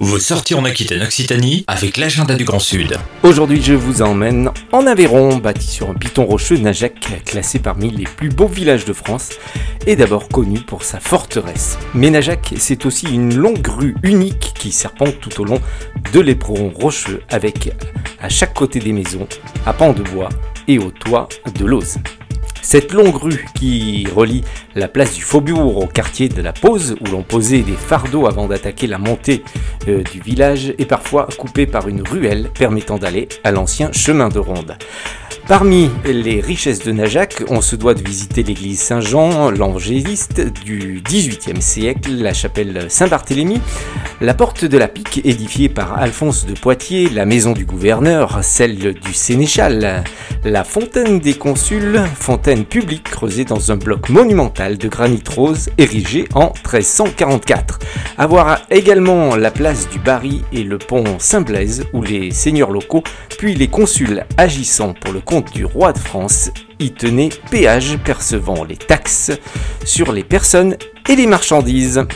[0.00, 2.96] Vous sortez en Aquitaine Occitanie avec l'agenda du Grand Sud.
[3.22, 8.04] Aujourd'hui, je vous emmène en Aveyron, bâti sur un piton rocheux, Najac, classé parmi les
[8.04, 9.30] plus beaux villages de France,
[9.86, 11.78] et d'abord connu pour sa forteresse.
[11.94, 15.60] Mais Najac, c'est aussi une longue rue unique qui serpente tout au long
[16.12, 17.72] de l'éperon rocheux, avec
[18.20, 19.28] à chaque côté des maisons,
[19.66, 20.30] à pans de bois
[20.66, 21.98] et au toit de l'ose.
[22.64, 24.42] Cette longue rue qui relie
[24.74, 28.48] la place du Faubourg au quartier de la Pause, où l'on posait des fardeaux avant
[28.48, 29.44] d'attaquer la montée
[29.86, 34.38] euh, du village, est parfois coupée par une ruelle permettant d'aller à l'ancien chemin de
[34.38, 34.78] ronde.
[35.46, 41.60] Parmi les richesses de Najac, on se doit de visiter l'église Saint-Jean, l'angéliste du XVIIIe
[41.60, 43.60] siècle, la chapelle Saint-Barthélemy,
[44.24, 48.94] la porte de la Pique édifiée par Alphonse de Poitiers, la maison du gouverneur, celle
[48.94, 50.02] du sénéchal,
[50.44, 56.26] la fontaine des consuls, fontaine publique creusée dans un bloc monumental de granit rose érigé
[56.32, 57.78] en 1344.
[58.16, 63.04] Avoir également la place du Barry et le pont Saint-Blaise où les seigneurs locaux
[63.36, 68.64] puis les consuls agissant pour le compte du roi de France y tenaient péage percevant
[68.64, 69.32] les taxes
[69.84, 70.78] sur les personnes
[71.10, 72.06] et les marchandises.